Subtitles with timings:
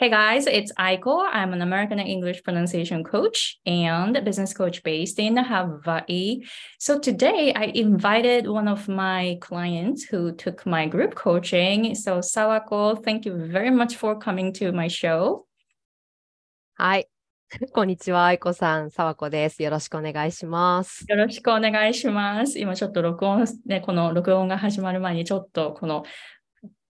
[0.00, 1.28] Hey guys, it's Aiko.
[1.28, 6.42] I'm an American English pronunciation coach and business coach based in Hawaii.
[6.78, 11.96] So today I invited one of my clients who took my group coaching.
[11.96, 15.46] So Sawako, thank you very much for coming to my show.
[16.76, 17.08] はい。
[17.72, 19.64] こんにちは、愛子さん、さわこです。
[19.64, 21.04] よろしくお願いします。
[21.08, 22.60] よろしくお願いします。
[22.60, 26.04] 今ちょっと録音、ね、この録音が始まる前にちょっとこの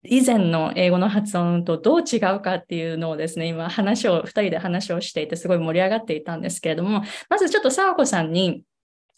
[0.04, 8.64] 以前の英語の発音とどう違うかっていうのをですね、今話を、二人で話をしていてすごい盛り上がっていたんですけれども、まずちょっと沢子さんに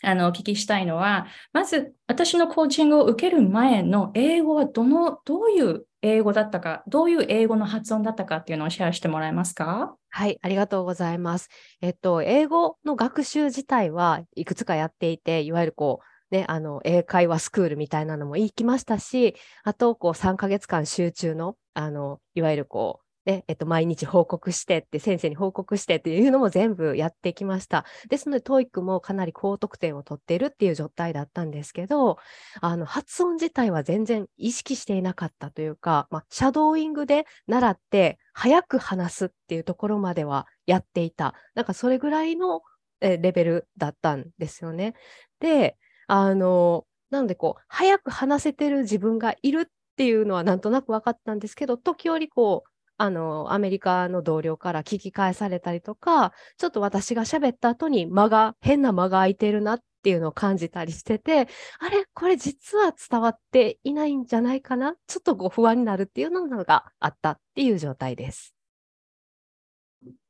[0.02, 9.96] あのお聞きしたいのは、まず私のコーチングを受ける前の英語はどの、どういう英語だったか、どういう英語の発音だったかっていうのをシェアしてもらえますか？
[10.10, 11.48] はい、ありがとうございます。
[11.80, 27.86] えっと、英語の学習自体はいくつかやっていて、いわゆるこう、ね、あの、英会話スクールみたいなのも行きましたし、あと、こう、3ヶ月間集中の、あの、いわゆるこう、ね、えっと、毎日報告してって、先生に報告してっていうのも全部やってきました。
[28.10, 32.18] ですので、TOEIC もかなり高得点を取っているっていう状態だったんですけど、
[32.62, 41.36] あの、発音自体は全然意識していなかったというか、まあ、シャドーイングで習って、早く話すっていうところまではやっていた。
[41.54, 42.64] なんかそれぐらいの
[43.00, 44.96] レベルだったんですよね。
[45.40, 45.78] で、
[46.16, 49.66] あの、なんでこう、早く話せてる自分がいるっ
[49.98, 61.48] ていうのはなんとなく分かったんですけど、時折こう、あの、アメリカの同僚から聞き返されたりとか、ちょっと私が喋った後に間が、変な間が空いてるなっていうのを感じたりしてて、
[61.80, 64.94] あれこれ実は伝わっていないんじゃないかな？
[65.08, 68.53] ちょっとこう不安になるっていうのがあったっていう状態です。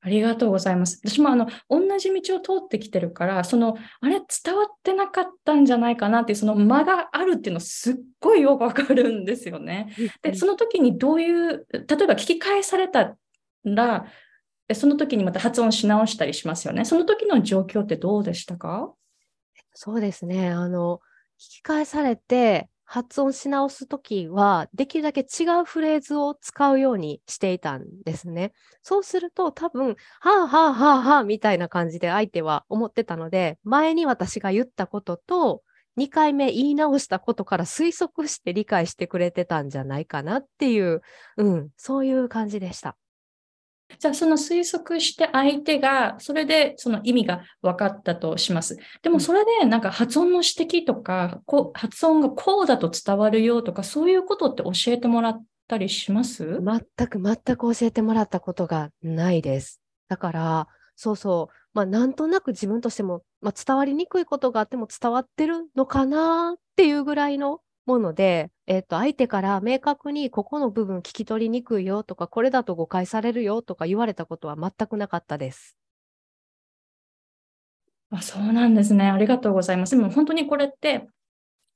[0.02, 1.00] ありがとうございます。
[1.06, 9.96] 私もあの同じ道を通ってきてるから、そのあれ伝わってなかったんじゃないかなっていうその間があるっていうのすっごいよくわかるんですよね。
[10.22, 13.16] で、その時にどういう、例えば聞き返された
[13.64, 14.06] ら、
[14.74, 16.84] その時にまた発音し直したりしますよね。
[16.86, 18.94] その時の状況ってどうでしたか？
[19.74, 20.50] そうですね。
[20.50, 21.00] あの、
[21.40, 28.54] 聞き返されて、発音し直すときは、できるだけ違うフレーズを使うようにしていたんですね。
[28.84, 35.64] そうすると、多分、はあはあはあはあみたいな感じで相手は思ってたので、前に私が言ったことと、
[35.98, 41.02] 2回目言い直したことから推測して理解してくれてたんじゃないかなっていう、
[41.38, 42.96] うん、そういう感じでした。
[44.00, 48.78] じゃあその推測して相手がそれでその意味が分かったとします。
[49.02, 56.60] でもそれでなんか発音の指摘とか、こう発音がこうだと伝わるよとかそういうことって教えてもらったりします？
[56.62, 59.82] 全く全く教えてもらったことがないです。
[60.10, 75.78] だから、そうそう、まあなんとなく自分としても、まあ、伝わりにくいことがあっても伝わってるのかなっていうぐらいのもので、えっと、相手から明確にここの部分聞き取りにくいよとか、これだと誤解されるよとか言われたことは全くなかったです。
[78.10, 79.10] あそうなんですね。
[79.10, 79.96] ありがとうございます。
[79.96, 81.08] でも本当にこれって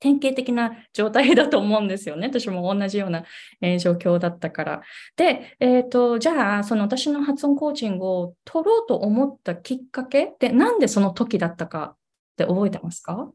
[0.00, 2.28] 典型的な状態だと思うんですよね。
[2.28, 3.24] 私も同じような、
[3.60, 4.82] えー状況だったから。
[5.16, 11.96] で、えっ、と、じゃあ、その私の発音コーチングを取ろうと思ったきっかけって、なんでその時だったかっ
[12.36, 13.32] て覚えてますか？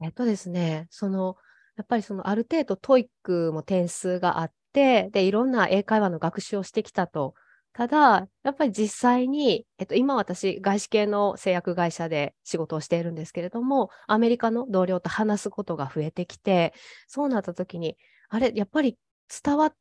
[0.00, 1.36] えっとですね、その、
[1.76, 7.34] やっぱりそのある程度 TOEIC も点数があって、で、いろんな英会話の学習をしてきたと。
[7.72, 16.72] ただ、やっぱり実際に、えっと、今私、外資系の製薬会社で仕事をしているんですけれども、アメリカの同僚と話すことが増えてきて、
[17.06, 17.96] そうなった時に、
[18.30, 18.96] あれ、やっぱり
[19.44, 19.74] 伝わっ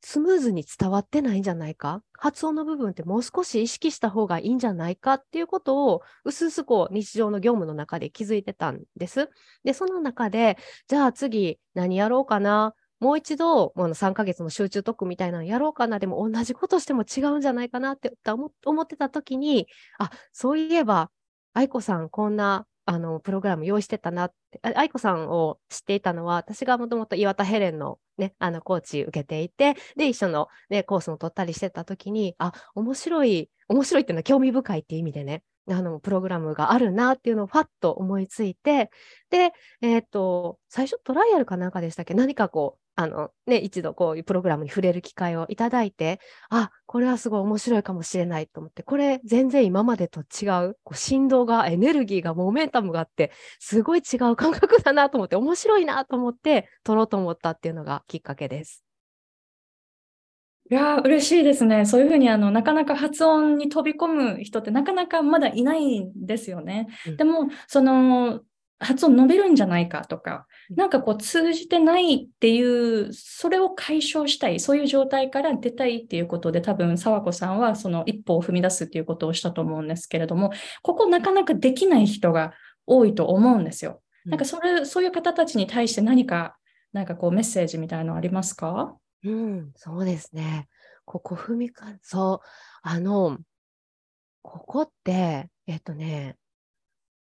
[0.00, 2.02] スムーズに伝わってないんじゃないか？
[2.18, 9.28] 発音の部分ってもう少し意識した方がいいんじゃないかっていうことを、うすうすこう日常の業務の中で気づいてたんです。
[9.64, 10.56] で、その中で、
[10.86, 12.74] じゃあ次何やろうかな？
[13.00, 15.98] もう一度、もう3ヶ月の集中特訓みたいなのやろうかな？
[15.98, 21.10] でも同じことしても違うんじゃないかなって思ってた時に、あ、そういえば、
[21.54, 38.90] 愛子さんこんなあのプログラム用意してたなって、愛子さんを知っていたのは、私がもともと岩田ヘレンのね、あのコーチ受けていて、で、一緒のね、コースも取ったりしてた時に、あ、面白い、面白いっていうのは興味深いっていう意味でね、あの、プログラムがあるなっていうのをファッと思いついて、
[39.30, 39.52] で、
[39.82, 42.14] えっ、と、最初トライアルかなんかでしたっけ？
[42.14, 46.18] 何かこう、あの、ね、一度こういうプログラムに触れる機会をいただいて、
[46.50, 53.30] あ、これはすごい面白いかもしれないと思って、これ全然今までと違う、こう振動が、エネルギーが、モメンタムがあって、
[53.60, 58.84] すごい違う感覚だなと思って、面白いなと思って、撮ろうと思ったっていうのがきっかけです。
[60.68, 61.86] いやー、嬉しいですね。
[61.86, 66.88] そういうふうにあのなかなか発音に飛び込む人ってなかなかまだいないんですよね。
[67.06, 68.40] うんでも、その
[68.80, 82.52] 発音伸びるんじゃないかとか、なんかこう通じてないっていう、それを解消したい、そういう状態から出たいっていうことで、多分沢子さんはその一歩を踏み出すっていうことをしたと思うんですけれども、ここなかなかできない人が
[82.86, 84.02] 多いと思うんですよ。
[84.24, 86.56] なんかそれ、そういう方たちに対して何か、
[86.92, 88.94] なんかこうメッセージみたいなのありますか？
[89.24, 90.68] うん、そうですね。
[91.04, 92.46] ここ踏みか、そう、
[92.82, 93.38] あの、
[94.42, 96.36] ここって、えっとね、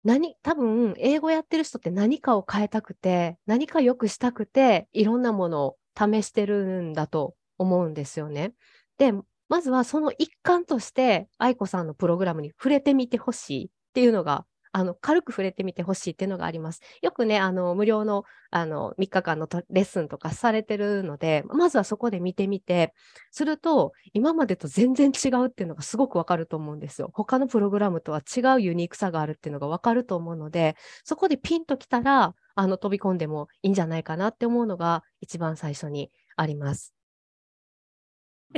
[0.06, 8.54] 何、多分、英語やってる人って何かを変えたくて、何か良くしたくて、いろんなものを試してるんだと思うんですよね。
[9.00, 9.14] で、
[9.50, 16.82] まずはその一環として、愛子さんのプログラムに触れてみてほしいっていうのがあの軽く触れてみてほしいっていうのがあります。
[17.02, 22.94] よくね、あの無料のあの3日間のレッスンとかされてるので、まずはそこで見てみて、
[23.32, 27.10] すると、今までと全然違うっていうのがすごくわかると思うんですよ。
[27.14, 30.76] 他のプログラムとは違うユニークさがあるっていうのがわかると思うので、
[31.06, 36.95] そこでピンときたら、あの飛び込んでもいいんじゃないかなって思うのが一番最初にあります。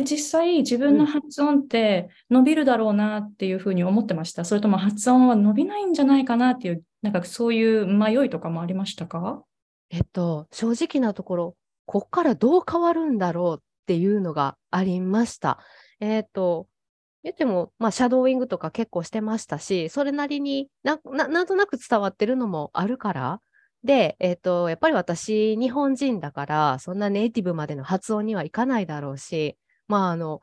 [0.04, 4.46] 実際自分の発音って伸びるだろうなっていうふうに思ってました。
[4.46, 9.44] それとも発音は伸びないんじゃないかなっていう、なんかそういう迷いとかもありましたか？
[9.90, 11.56] えっと、正直なところ、
[11.86, 15.60] こっからどう変わるんだろうっていうのがありました。
[16.00, 16.68] えっと、
[17.24, 23.42] 言っても、まあ、シャドーイングとか結構してましたし、それなりにななんとなく伝わってるのもあるから、
[23.84, 29.56] で、えっと、やっぱり私、日本人だから、そんなネイティブまでの発音にはいかないだろうし、
[29.88, 30.42] まあ、あの、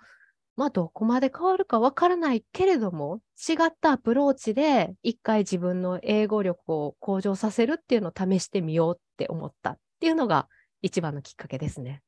[0.56, 10.48] まあ、どこまで変わるかわからないけれども、違ったアプローチで一回自分の英語力を向上させるっていうのを試してみようって思ったっていうのが
[10.80, 12.02] 一番のきっかけですね。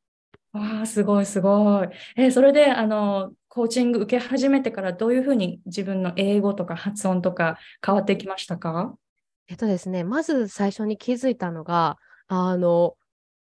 [0.53, 1.89] わあ、すごいすごい。
[2.17, 8.95] えー、それで、あの、コーチング受け始めてからどういうふうに自分の英語とか発音とか変わってきましたか？
[9.49, 11.99] えっとですね、まず最初に気づいたのが、
[12.29, 12.95] あの、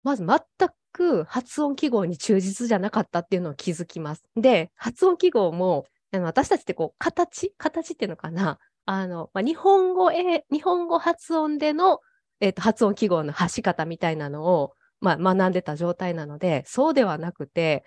[0.03, 4.23] まず全く発音記号に忠実じゃなかったっていうのを気づきます。
[4.35, 7.53] で、発音記号も、私たちってこう、形？
[7.57, 8.59] 形っていうのかな？
[8.85, 11.99] あの、まあ、日本語え、日本語発音での、
[12.39, 17.83] えーと、発音記号の発し方みたいなのを、まあ、学んでた状態なので、そうではなくて、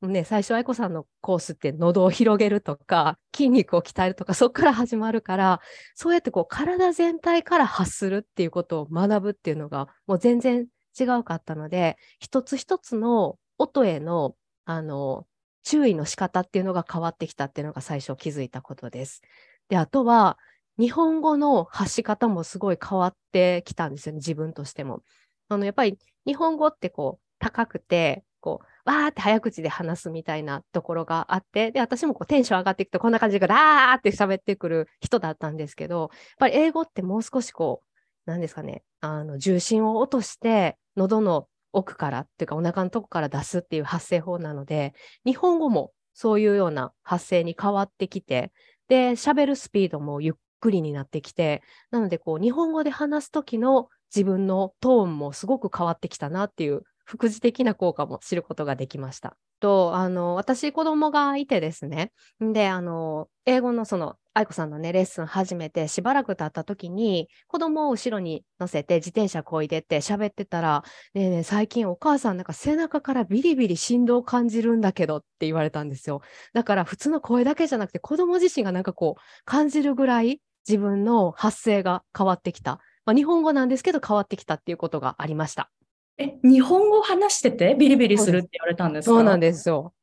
[0.00, 5.60] ね、最初、愛子さんのコースって喉を広げるとか、筋肉を鍛えるとか、そこから始まるから、
[5.94, 10.66] そうやってこう体全体から発するっていうことを学ぶっていうのが、もう全然
[10.98, 14.34] 違うかったので、一つ一つの音への、
[14.64, 15.26] あの、
[15.64, 19.22] 注意の仕方っていうのが変わってきたっていうのが最初気づいたことです。
[19.68, 20.38] で、あとは、
[20.78, 25.02] 日本語の発し方もすごい変わってきたんですよね、自分としても。
[25.48, 36.08] あの、やっぱり日本語ってこう、高くて、こう、わーって早口で話すみたいなところがあって、で、私もこうテンション上がっていくとこんな感じでダーって喋ってくる人だったんですけど、やっ
[36.38, 37.87] ぱり英語ってもう少しこう、
[38.28, 44.92] なんですかね、あの、重心を落として、喉の奥からっていうかお腹のとこから出すっていう発声法なので、
[45.24, 48.52] 日本語もそういうような発声に変わってきて、
[48.88, 59.36] で、喋るスピードもゆっくりになってきて、なのでこう日本語で話す時の自分のトーンもすごく変わってきたなっていう副次的な効果も知ることができました。
[59.60, 62.12] と、あの、私子供がいてですね。
[62.40, 76.20] で、あの、英語のその愛子さんのね、レッスン始めてしばらく経った時に、子供を後ろに乗せて自転車こいでって喋ってたら、ねえねえ、最近お母さんなんか背中からビリビリ振動を感じるんだけどって言われたんですよ。
[76.52, 82.78] だから普通の声だけじゃなくて子供自身がなんかこう感じるぐらい自分の発声が変わってきた。
[83.06, 85.68] まあ、日本語なんですけど変わってきたっていうことがありました。
[86.16, 89.16] え、日本語を話しててビリビリするって言われたんですか？
[89.16, 89.94] そうなんですよ。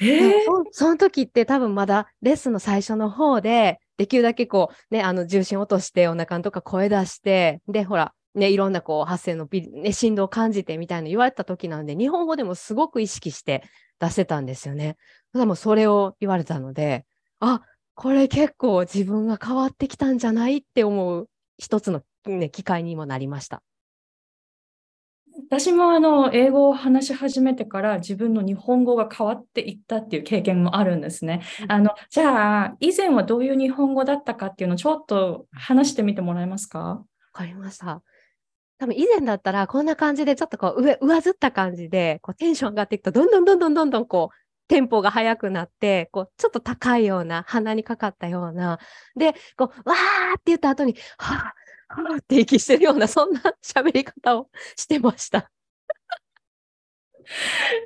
[0.00, 0.32] えー、
[0.72, 13.62] その時って多分まだレッスンの最初の方で、できるだけこう、ね、あの重心落としてお腹のとか声出して、で、ほら、ね、いろんなこう発声のビ、ね、振動を感じてみたいな言われた時なんで、日本語でもすごく意識して
[14.00, 14.96] 出せたんですよね。
[15.32, 17.06] でもそれを言われたので、
[17.38, 17.62] あ、
[17.94, 23.62] これ結構自分が変わってきたんじゃないって思う一つの、ね、機会にもなりました。
[25.48, 31.42] 私もあの英語を話し始めてから自分の日本語が変わっていったっていう経験もあるんですね。
[31.68, 36.78] あのじゃあ以前はどういう日本語だったかっていうのをちょっと話してみてもらえますか？
[36.78, 38.02] わかりました。
[38.78, 44.36] 多分以前だったらこんな感じでちょっとこう上上ずった感じでこうテンション上がっていくとどんどんどんどんどんどんこう
[44.66, 48.78] テンポが速くなって、こう、ちょっと高いような、鼻にかかったような、
[49.14, 51.63] で、こう、わーって言った後に、はぁ、
[52.18, 55.50] って息してるような、そんな喋り方をしてました。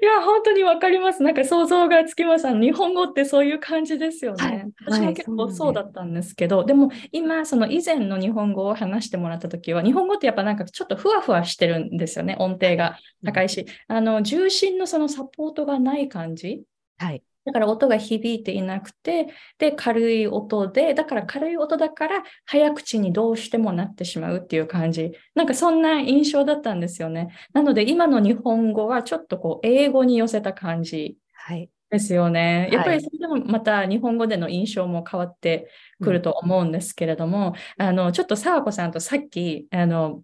[0.03, 1.23] いや、本当にわかります。
[1.23, 2.49] なんか想像がつきます。
[2.49, 4.45] あの日本語ってそういう感じですよね。
[4.45, 12.37] はい私も結構そうだったんですけど、でも今、その以前の日本語を話してもらったときは、日本語ってやっぱなんかちょっとふわふわしてるんですよね。
[12.39, 16.63] 音程が高いし、あの重心のそのサポートがない感じ。
[16.99, 17.23] はい。
[17.49, 19.29] だから音が響いていなくて、
[19.59, 25.13] で、軽い音で、だから軽い音だから早口にどうしてもなってしまうっていう感じ。
[25.35, 27.29] なんかそんな印象だったんですよね。
[27.55, 31.71] なので今の日本語はちょっとこう英語に寄せた感じはい。
[31.91, 32.69] ですよね。
[32.73, 40.23] やっぱはいりそれでもまた日本語での印象も変わってくると思うんですけれども、あの、ちょっと沢子さんとさっき、あの、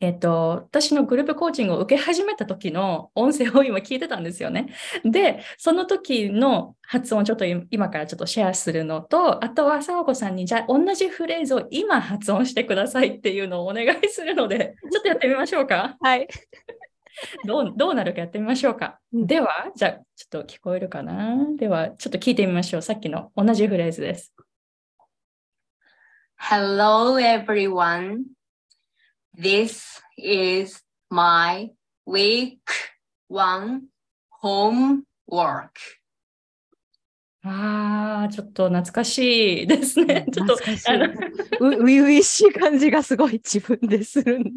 [0.00, 4.74] えっと、私のグループコーチングを受け始めた時の音声を今聞いてたんですよね。
[5.04, 15.96] で、その時の発音をちょっと今からちょっとシェアするのと、あとは沢子さんにじゃあ同じフレーズを今発音してくださいっていうのをお願いするので、 ちょっとやってみましょうか。
[16.00, 16.28] はい。
[17.46, 18.98] どうどうなるかやってみましょうか。
[19.12, 21.46] うんでは、じゃあちょっと聞こえるかな。
[21.56, 22.82] では、ちょっと聞いてみましょう。
[22.82, 24.34] さっきの同じフレーズです。
[26.36, 28.24] Hello, everyone.
[29.36, 31.72] This is my
[32.06, 32.60] week
[33.28, 33.88] one
[34.40, 35.70] homework.
[37.42, 40.24] ああ、ちょっと懐かしいですね。
[40.32, 44.52] ちょっと懐かしいう初々しい感じがすごい自分でするん い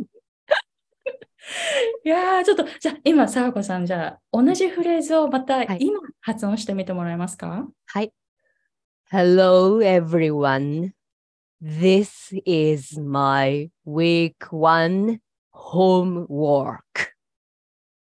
[2.08, 8.14] やー、ちょっと、じゃあ今、さわこさん、じゃあ、同じフレーズをまたはい今発音してみてもらえますか、はい。
[9.10, 10.97] Hello, everyone.
[11.62, 15.20] This is my week one
[15.52, 16.84] homework.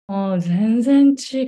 [0.07, 1.47] もう全然違う。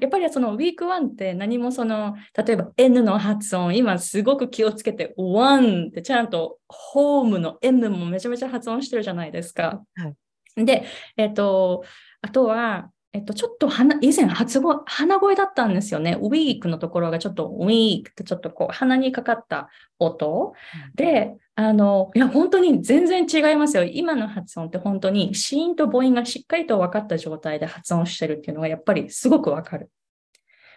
[0.00, 9.82] やっぱりそのウィークワンって何もその、例えば N の発音、今すごく気をつけて、one ってちゃんとホームの M もめちゃめちゃ発音してるじゃないですか。
[9.96, 10.14] はい
[10.56, 10.84] で、
[11.16, 11.84] えっ、と、
[12.22, 16.16] あとは、えっと、ちょっと鼻以前発語、鼻声だったんですよね。
[16.20, 20.52] ウィークのところがちょっとウィークってちょっとこう鼻にかかった音。
[20.94, 23.82] で、あの、いや、本当に全然違いますよ。
[23.82, 29.90] 今の発音って本当に、子音と母音がしっかりと分かった状態で発音してるっていうのがやっぱりすごく分かる。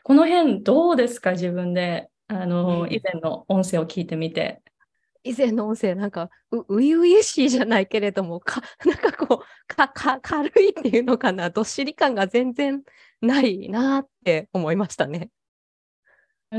[0.04, 1.34] この辺どうですか？
[1.34, 4.62] 自分で、あの、以前の音声を聞いてみて。
[5.24, 12.84] 以前の音声、なんか、う、初々しいじゃないけれども、か、 なんかこう、か、か、軽いっていうのかな、どっしり感が全然
[13.22, 15.30] ないなって思いましたね。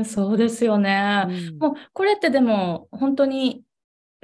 [0.03, 1.25] そうですよね。
[1.27, 3.63] うんもうこれってでも本当に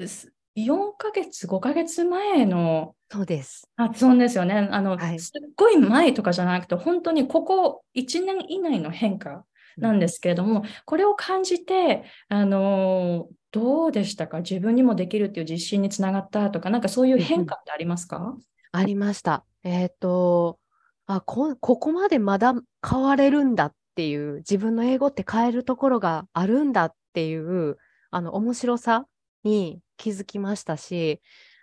[0.06, 3.70] す4ヶ月、5ヶ月前のそうです。
[3.78, 4.68] 発音ですよね。
[4.72, 9.46] あの、はいすっごい前とかじゃなくて、本当にここ1年以内の変化
[9.78, 14.38] なんですけれども、これを感じて、あのーどうでしたか？
[14.38, 18.38] 自分にもできるっていう自信につながったとか、なんかそういう変化ってありますか、
[18.72, 19.44] ありました。
[19.66, 20.58] えっ、と、
[21.06, 22.54] あこ、ここまでまだ
[22.90, 27.76] 変われるんだっていう、自分の英語って変えるところがあるんだっていう、
[28.10, 29.06] あの、面白さ
[29.44, 31.20] に気づきましたし、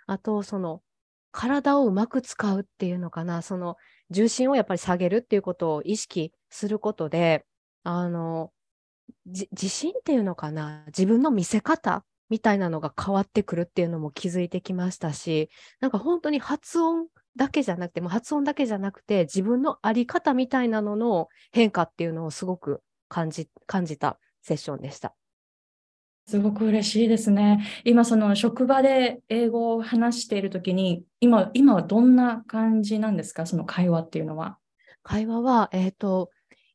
[0.06, 0.82] あと、その、
[1.32, 3.76] 体をうまく使うっていうのかな、その、
[4.10, 7.46] 重心をやっぱり下げるっていうことを意識することで、
[7.90, 8.52] あの、
[9.26, 15.48] じ自信っていうのかな、自分の見せ方みたいなのが変わってくるっていうのも気づいてきましたし、
[15.80, 25.14] なんか本当に発音だけじゃなくて、もう発音だけじゃなくて、自分のあり方みたいなのの変化っていうのをすごく感じ、感じたセッションでした。
[26.26, 27.64] すごく嬉しいですね。
[27.86, 33.46] 今、その職場で英語を話しているときに、今、今はどんな感じなんですか？
[33.46, 34.58] その会話っていうのは。
[35.02, 36.28] 会話は、えっ、と、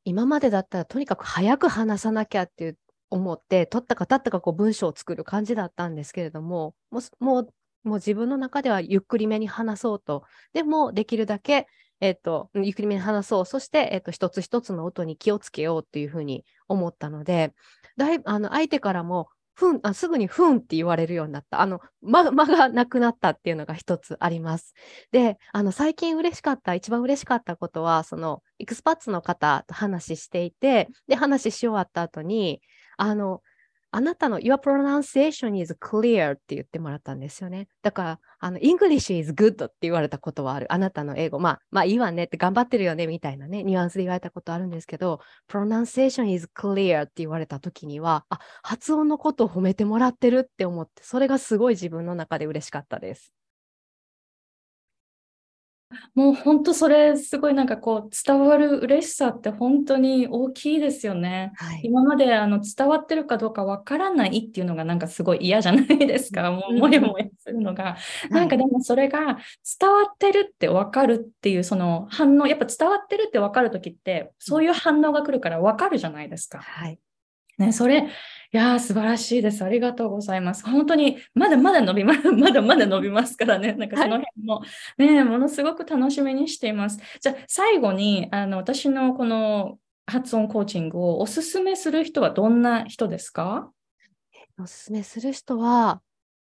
[0.05, 2.75] 今までだったらとにかく早く話さなきゃって
[3.09, 7.53] 思って、取ったか立ったかこう文章を作る感じだったんですけれども、もう、もう、
[7.95, 10.23] 自分の中ではゆっくりめに話そうと。
[10.53, 11.67] でも、できるだけ、
[11.99, 13.45] えー、と、ゆっくりめに話そう。
[13.45, 17.53] そして、えー、と、一つ一つの音に気をつけようっていうふうに思ったので、
[17.97, 21.61] だい、あの、相手からも、ふん、あすぐにふんって言われるようになった。
[21.61, 24.73] あの、間、まがなくなったっていうのが一つあります。
[25.11, 32.61] で、あの、最近嬉しかった、一番嬉しかったことは、その、エクスパッツの方と話していて、で、話し終わった後に、
[32.97, 33.41] あの、
[33.95, 37.67] あなたの Your pronunciation is clear って言ってもらったんですよね。
[37.83, 40.65] だから、あの、English is good って言われたことはある。
[40.73, 41.37] あなたの英語。
[41.37, 53.31] まあ、まあいいわねって頑張ってるよねみたいなね、ニュアンスで言われたことあるんですけど、pronunciation is clear って言われた時には、あ、発音のことを褒めてもらってるって思って、それがすごい自分の中で嬉しかったです。
[56.15, 61.51] もう本当それすごいなんかこう伝わる嬉しさって本当に大きいですよね。
[61.55, 61.81] はい。
[61.83, 66.51] 今まであの伝わってるかどうかわからないっていうのがなんかすごい嫌じゃないですか。
[66.51, 67.97] もううんもやもやするのが。
[68.29, 69.37] なんかでもそれが
[69.79, 76.59] 伝わってるってわかるっていうその反応、やっぱ伝わってるってわかるときってそういう反応が来るからわかるじゃないですか。
[76.59, 76.99] はい。
[77.57, 78.03] ね、それ、い
[78.57, 79.63] やー、素晴らしいです。
[79.63, 80.63] ありがとうございます。
[80.63, 82.21] 本当に、まだまだ伸びます。
[82.31, 83.73] まだまだ伸びますからね。
[83.73, 84.61] なんかその辺も、
[84.97, 86.99] ね、ものすごく楽しみにしています。
[87.19, 93.71] じゃあ、最後に、あの、私のこの発音コーチングをおすすめする人はどんな人ですか？
[94.61, 96.01] おすすめする人は、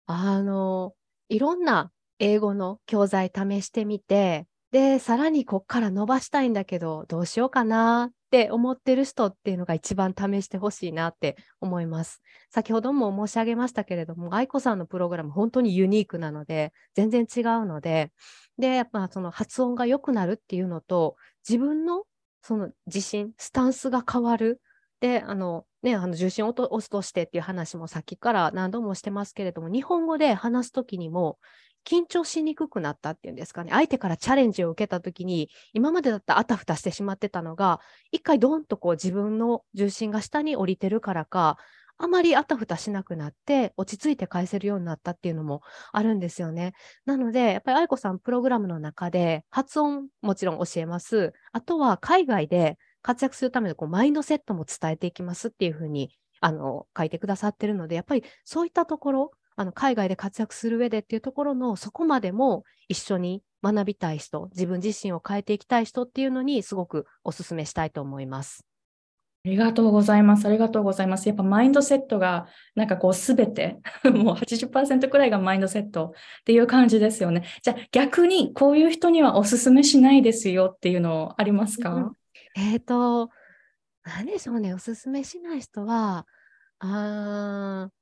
[0.06, 0.94] あの、
[1.28, 12.22] いろんな英語の教材試してみて、で、さらにこっから伸ばしたいんだけど、どうしようかなっって思ってる人っていうのが一番試してほしいなって思います。
[12.48, 18.12] 先ほども申し上げましたけれども、愛子さんのプログラム本当にユニークなので、全然違うので、
[18.56, 21.16] で、やっぱその発音が良くなるっていうのと、
[21.48, 22.04] 自分の
[22.40, 24.60] その自信、スタンスが変わる。
[25.00, 31.38] で、あの、ね、あの重心を落としてっていう話もさっきから何度もしてますけれども、日本語で話すときにも、
[31.86, 33.70] 緊張しにくくなったっていうんですかね。
[33.72, 37.80] 相手からチャレンジを受けたときに、今までだったらあたふたしてしまってたのが、
[38.12, 41.58] 一回ドーンとこう自分の重心が下に降りてるからか、
[42.02, 45.60] あまりあたふたしなくなって、落ち着いて返せるようになったっていうのも
[45.92, 46.72] あるんですよね。
[47.04, 51.34] なので、やっぱり愛子さんプログラムの中で、発音もちろん教えます。
[51.52, 56.10] あとは海外で活躍するためのこうマインドセットも伝えていきますっていうふうに
[56.40, 68.66] あの書いてくださってるので、やっぱりそういったところ、あの海外で活躍する上でっていうところのそこまでも一緒に学びたい人、自分自身を変えていきたい人っていうのにすごくお勧めしたいと思います。
[69.44, 70.46] ありがとうございます。
[70.46, 71.26] ありがとうございます。
[71.26, 77.44] やっぱマインドセットが、なんかこうすべて、 もう80%くらいがマインドセットっていう感じですよね。
[77.62, 82.12] じゃあ逆にこういう人にはお勧めしないですよっていうのありますか、うん
[82.56, 83.30] えっ、と、
[84.02, 86.26] 何でしょうね、おすすめしない人は、
[86.80, 87.92] あー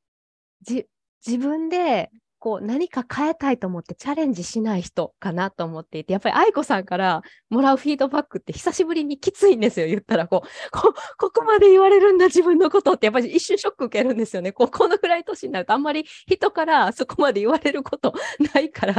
[0.63, 0.87] じ
[1.27, 2.11] 自分で
[2.41, 10.71] こう何か変えたいと思ってチャレンジしない人かなと思っていて、やっぱり愛子さんからもらうフィードバックって久しぶりにきついんですよ、言ったらこう、
[11.19, 14.53] ここまで言われるんだ、自分のことって、やっぱり一瞬ショック受けるんですよね。
[14.53, 18.15] こうこのぐらい年になると、あんまり人からそこまで言われること
[18.55, 18.95] ないから、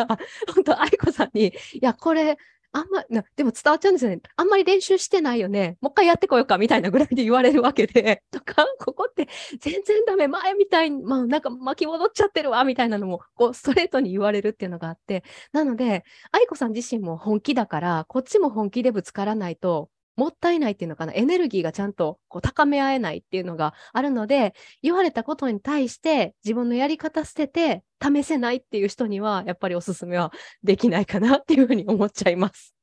[0.54, 2.38] 本当愛子さんに、いや、これ、
[2.72, 4.22] あんま、なでも伝わっちゃうんですよね。
[4.36, 5.78] あんまり練習してないよね。
[5.82, 9.28] もう一回やってこようかみたいなぐらいで言われるわけで、 とか、ここって
[9.60, 24.54] 全然ダメ、前みたいに、まあなんか巻き戻っちゃってるわ、みたいなのも、こうストレートに言われるっていうのがあって、なので、愛子さん自身も本気だから、こっちも本気でぶつからないと、もったいないっていうのかな、エネルギーがちゃんとこう高め合えないっていうのがあるので、
[24.84, 32.76] 言われたことに対して自分のやり方捨てて試せないっていう人には、やっぱりおすすめはできないかなっていうふうに思っちゃいます。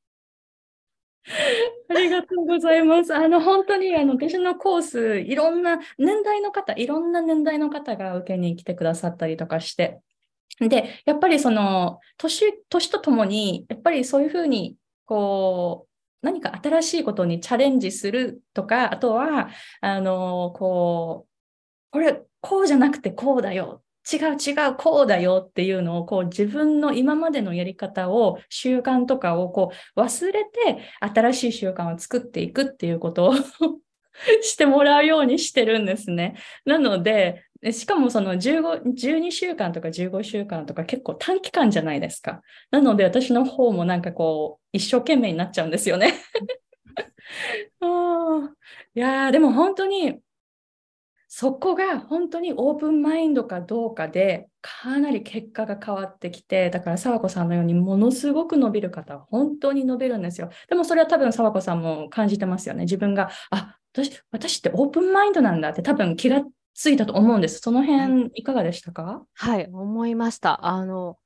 [1.89, 3.13] ありがとうございます。
[3.13, 9.99] あの、本当に、あの、私のコース、いろんな年代の方、いろんな年代の方が受けに来てくださったりとかして、
[10.59, 15.86] で、やっぱりその、年、年とともに、やっぱりそういうふうに、こう、
[16.21, 19.49] 何か新しいことにチャレンジするとか、あとは、
[19.81, 23.83] あの、こう、これ、こうじゃなくてこうだよ。
[24.11, 33.33] 違う違う、こうだよっていうのを、こう自分の今までのやり方を、習慣とかをこう忘れて、新しい習慣を作っていくっていうことを
[34.41, 36.35] してもらうようにしてるんですね。
[36.65, 42.41] なので、しかもその15 12週間とか15週間とか結構短期間じゃないですか。
[42.71, 46.13] なので私の方もなんかこう一生懸命になっちゃうんですよね。
[48.95, 50.19] いやでも本当に
[51.27, 60.49] そこが本当にオープンマインドかどうかでかなり結果が変わってきて、だから沢子さんのようにものすごく伸びる方は本当に伸びるんですよ。
[60.69, 62.85] でもそれは多分沢子さんも感じてますよね。
[62.85, 66.43] 自分が、あ、私、私ってオープンマインドなんだって多分気が
[66.77, 67.59] ついたと思うんです。
[67.59, 69.23] その辺いかがでしたか？
[69.33, 70.67] はい、思いました。
[70.67, 71.17] あの、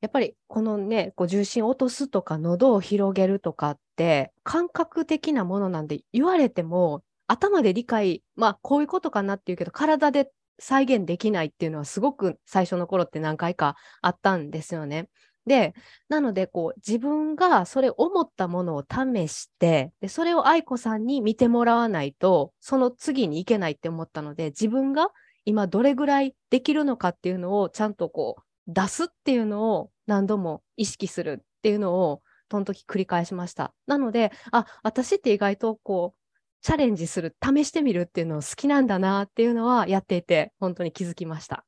[0.00, 15.08] やっぱりこのね、こう重心を落とすとか、喉を広げるとかって、感覚的なものなんで、言われても、頭で理解、まあ、こういうことかなっていうけど、体で再現できないっていうのはすごく最初の頃って何回かあったんですよね。
[15.46, 15.74] で、
[16.08, 25.10] なので、こう、自分がそれ思ったものを試して、で、それを愛子さんに見てもらわないと、その次に行けないって思ったので、自分が
[25.44, 33.72] 今どれぐらいできるのかっていうのをちゃんとこう、出すっていうのを何度も意識するっていうのを、その時繰り返しました。
[33.86, 36.18] なので、あ、私って意外とこう、
[36.62, 41.64] チャレンジする、試してみるっていうのを好きなんだなっていうのはやっていて、本当に気づきました。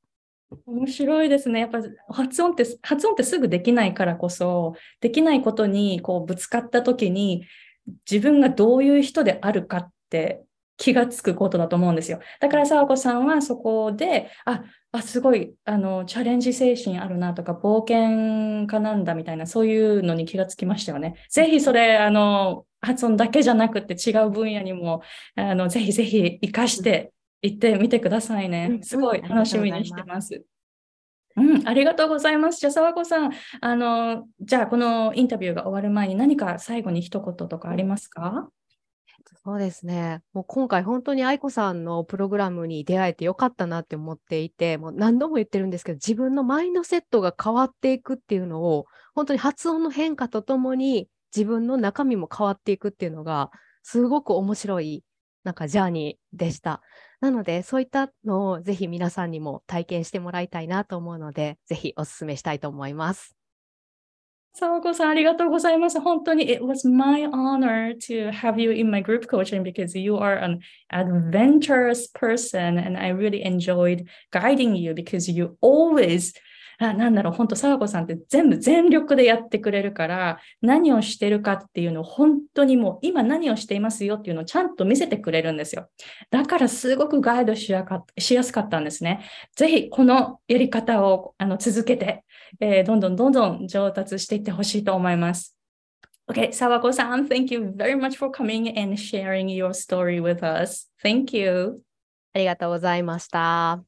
[0.66, 1.60] 面白いですね。
[1.60, 7.44] やっぱ発音って、発音ってすぐできないからこそ、できないことにこうぶつかった時に、
[8.10, 10.42] 自分がどういう人であるかって
[10.76, 12.20] 気がつくことだと思うんですよ。
[12.40, 21.14] だから沢子さんはそこで、あ、あすごいあのチャレンジ精神あるなとか、冒険家なんだみたいな、そういうのに気がつきましたよね。
[21.30, 25.02] ぜひそれ、あの、発音だけじゃなくて違う分野にも、
[25.34, 28.80] あのぜひぜひ活かしていってみてくださいね。
[28.82, 30.44] すごい楽しみにしてます。
[31.36, 32.58] うん、ありがとうございます。
[32.58, 38.48] じゃあ、沢子さん、あの、じゃあ、このインタビューが終わる前に何か最後に一言とかありますか？
[39.44, 40.22] そうですね。
[40.32, 53.50] もう今回本当に愛子さんのプログラムに出会えてよかったなって思っていて、もう何度も言ってるんですけど、自分のマインドセットが変わっていくっていうのを、本当に発音の変化とともに自分の中身も変わっていくっていうのが、
[53.82, 55.04] すごく面白い
[55.44, 56.82] なんかジャーニーでした。
[57.20, 63.34] なので、そういったのをぜひ皆さんにも体験してもらいたいなと思うので、ぜひお勧めしたいと思います。
[64.54, 66.00] 沢子さん、ありがとうございます。
[66.00, 70.58] 本当に、it was my honor to have you in my group coaching because you are an
[70.92, 76.34] adventurous person and I really enjoyed guiding you because you always
[76.80, 85.90] あなんだろう、本当、沢子さんって全部全力でやってくれるから、何をしてるかっていうのを本当にもう今何をしていますよっていうのをちゃんと見せてくれるんですよ。
[86.30, 89.24] だからすごくガイドしやかしやすかったんですね。
[89.56, 92.24] ぜひこのやり方をあの続けて、
[92.60, 95.56] えー、どんどんどんどん上達していってほしいと思います。
[96.30, 100.90] Okay, Sawako-san, thank you very much for coming and sharing your story with us.
[101.02, 101.80] Thank you.
[102.34, 103.87] ありがとうございました。